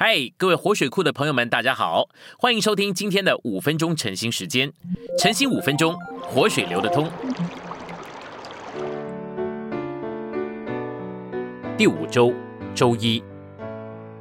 [0.00, 2.08] 嗨，各位活水库的朋友们，大家好，
[2.38, 4.72] 欢迎收听今天的五分钟晨兴时间。
[5.18, 7.10] 晨兴五分钟，活水流得通。
[11.76, 12.32] 第五周
[12.76, 13.20] 周一，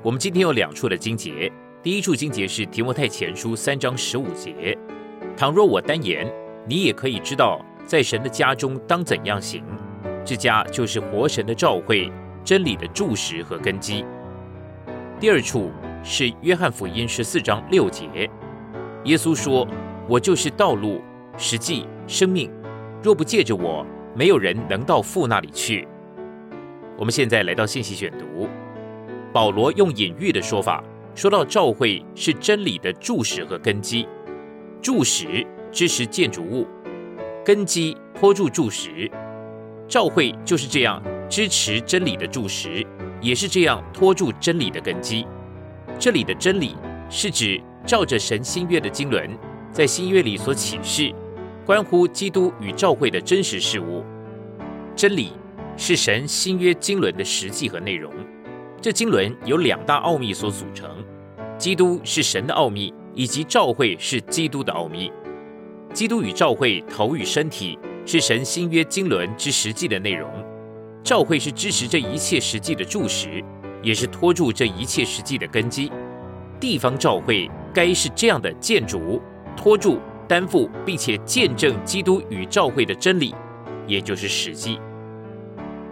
[0.01, 1.53] 我们今天有两处的经节。
[1.83, 4.75] 第一处经节是提摩太前书三章十五节：
[5.37, 6.27] 倘若我单言，
[6.67, 9.63] 你也可以知道，在神的家中当怎样行。
[10.25, 12.11] 这家就是活神的召会，
[12.43, 14.03] 真理的柱石和根基。
[15.19, 15.71] 第二处
[16.03, 18.29] 是约翰福音十四章六节，
[19.05, 19.67] 耶稣说
[20.07, 21.01] ：“我就是道路、
[21.39, 22.51] 实际、生命，
[23.01, 23.83] 若不借着我，
[24.15, 25.87] 没有人能到父那里去。”
[26.99, 28.47] 我们现在来到信息选读，
[29.33, 30.83] 保罗用隐喻的说法，
[31.15, 34.07] 说到教会是真理的柱石和根基，
[34.83, 36.67] 柱石支持建筑物，
[37.43, 39.09] 根基托住柱石，
[39.87, 42.85] 教会就是这样支持真理的柱石。
[43.21, 45.25] 也是这样托住真理的根基。
[45.99, 46.75] 这里的真理
[47.09, 49.29] 是指照着神新约的经纶，
[49.71, 51.13] 在新约里所启示，
[51.65, 54.03] 关乎基督与教会的真实事物。
[54.95, 55.33] 真理
[55.75, 58.11] 是神新约经纶的实际和内容。
[58.81, 60.89] 这经纶由两大奥秘所组成：
[61.57, 65.11] 基督是神的奥秘，以及教会是基督的奥秘。
[65.93, 70.29] 基督与教会头与身体是神新约经纶之实际的内容。
[71.07, 73.41] 教会是支持这一切实际的柱石，
[73.81, 75.89] 也是托住这一切实际的根基。
[76.59, 79.21] 地方教会该是这样的建筑，
[79.55, 83.33] 托住、担负，并且见证基督与教会的真理，
[83.87, 84.77] 也就是实际。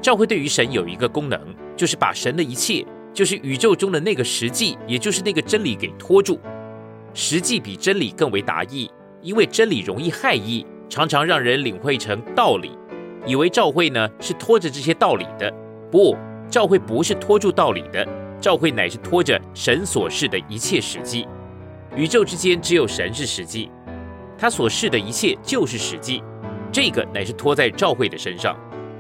[0.01, 1.39] 教会对于神有一个功能，
[1.77, 6.37] 就是把神的一切，就是宇宙中的那个实际，也就是那个真理给托住。
[7.13, 12.77] 实际比真理更为达意，因为真理容易害意，常常让人领会成道理。
[13.25, 15.51] 以为教会呢是拖着这些道理的，
[15.91, 16.15] 不，
[16.49, 18.07] 教会不是拖住道理的，
[18.39, 21.27] 教会乃是拖着神所示的一切实际。
[21.95, 23.71] 宇宙之间只有神是实际，
[24.37, 26.21] 他所示的一切就是实际，
[26.71, 28.55] 这个乃是拖在教会的身上。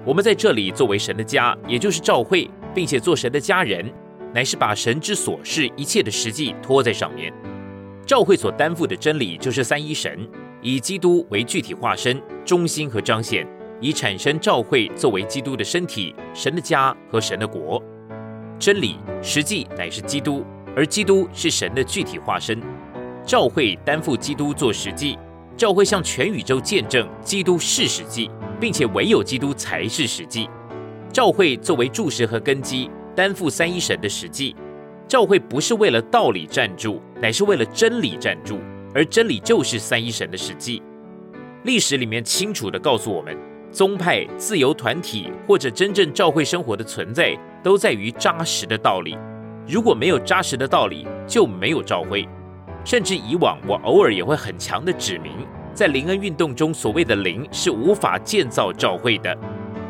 [0.05, 3.91] 我们在这里作为神的家，也就是教会，并且做神的家人，
[4.33, 7.33] 乃是把神之所示一切的实际拖在上面。
[8.05, 10.27] 教会所担负的真理就是三一神，
[10.61, 13.45] 以基督为具体化身、中心和彰显。
[13.81, 17.81] 以产生教会作为基督的身体、神的家和神的国。
[18.57, 22.61] 真理实际乃是基督，而基督是神的具体化身。
[23.25, 25.17] 教会担负基督做实际，
[25.57, 30.49] 教会向全宇宙见证基督是实际，并且唯有基督才是实际。
[31.11, 34.55] 教会作为柱石和根基，担负三一神的实际。
[35.07, 38.59] 教会不是为了道理站住，乃是为了真理站住，
[38.93, 40.81] 而真理就是三一神的实际。
[41.63, 43.35] 历史里面清楚地告诉我们。
[43.75, 49.17] 宗派、自由团体或者真正教会生活的存在，都在于扎实的道理。
[49.67, 52.25] 如果没有扎实的道理，就没有教会。
[52.85, 55.33] 甚至以往，我偶尔也会很强的指明，
[55.73, 59.37] 在灵恩运动中，所谓的灵是无法建造教会的。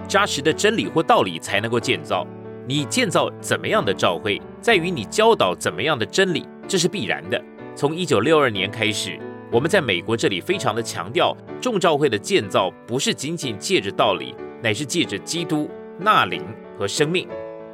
[0.07, 2.25] 扎实的真理或道理才能够建造。
[2.67, 7.39] 你建造怎么样的教会，在于你教导怎么样的真理，这是必然的。
[7.75, 9.19] 从一九六二年开始。
[9.51, 15.69] 我们在美国这里非常的强调，众教会的建造不是仅仅借着道理，乃是借着基督、
[15.99, 16.43] 纳灵
[16.77, 17.27] 和生命。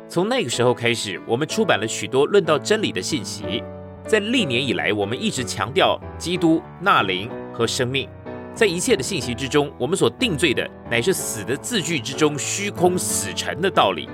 [0.08, 3.64] 从那个时候开始，我们出版了许多论到真理的信息。
[4.06, 8.08] 在历年以来，我们一直强调基督、纳灵和生命。
[8.54, 14.10] 在一切的信息之中，我们所定罪的乃是死的字句之中虚空死沉的道理。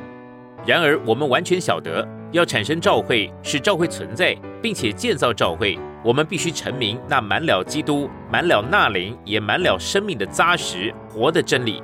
[0.63, 5.79] 然而，我们完全晓得，要产生教会，使教会存在，并且建造教会。
[6.07, 11.83] 我们必须成名那满了基督、满了纳灵、也满了生命的扎实活的真理。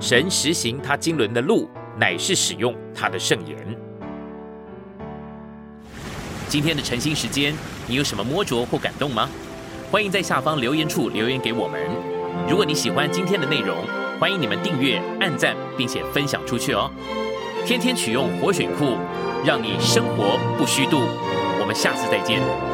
[0.00, 3.56] 神实行他经纶的路，乃是使用他的圣言。
[6.48, 7.54] 今天的晨兴时间，
[7.86, 9.28] 你有什么摸着或感动吗？
[9.88, 11.80] 欢迎在下方留言处留言给我们。
[12.48, 13.76] 如果你喜欢今天的内容，
[14.18, 16.90] 欢迎你们订阅、按赞，并且分享出去哦。
[17.64, 18.96] 天天取用活水库，
[19.46, 21.02] 让你生活不虚度。
[21.60, 22.69] 我们下次再见。